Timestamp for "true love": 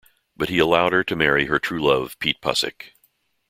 1.59-2.17